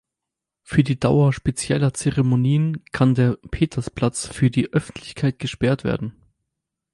[0.63, 6.15] Für die Dauer spezieller Zeremonien kann der Petersplatz für die Öffentlichkeit gesperrt werden.